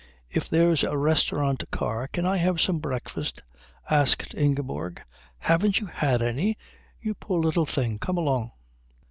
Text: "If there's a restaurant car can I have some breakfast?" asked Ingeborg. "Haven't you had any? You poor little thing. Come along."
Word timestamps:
"If 0.31 0.49
there's 0.49 0.83
a 0.83 0.97
restaurant 0.97 1.63
car 1.69 2.07
can 2.07 2.25
I 2.25 2.37
have 2.37 2.59
some 2.59 2.79
breakfast?" 2.79 3.43
asked 3.87 4.33
Ingeborg. 4.33 4.99
"Haven't 5.37 5.77
you 5.79 5.85
had 5.85 6.23
any? 6.23 6.57
You 7.01 7.13
poor 7.13 7.39
little 7.39 7.67
thing. 7.67 7.99
Come 7.99 8.17
along." 8.17 8.51